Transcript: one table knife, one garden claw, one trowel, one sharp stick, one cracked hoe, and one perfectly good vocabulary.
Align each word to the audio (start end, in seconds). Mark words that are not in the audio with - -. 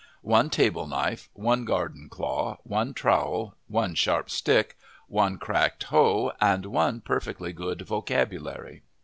one 0.23 0.49
table 0.49 0.87
knife, 0.87 1.29
one 1.33 1.63
garden 1.63 2.09
claw, 2.09 2.57
one 2.63 2.91
trowel, 2.91 3.53
one 3.67 3.93
sharp 3.93 4.31
stick, 4.31 4.75
one 5.07 5.37
cracked 5.37 5.83
hoe, 5.83 6.31
and 6.41 6.65
one 6.65 7.01
perfectly 7.01 7.53
good 7.53 7.83
vocabulary. 7.83 8.81